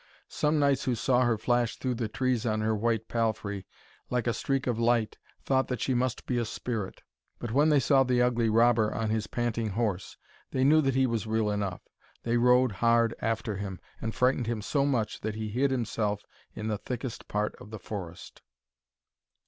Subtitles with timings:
[0.29, 3.67] Some knights who saw her flash through the trees on her white palfrey,
[4.09, 7.03] like a streak of light, thought that she must be a spirit.
[7.39, 8.49] [Illustration: Florimell's golden hair flew behind her (page 102)] But when they saw the ugly
[8.89, 10.17] robber on his panting horse,
[10.49, 11.81] they knew that he was real enough.
[12.23, 16.25] They rode hard after him, and frightened him so much that he hid himself
[16.55, 18.41] in the thickest part of the forest.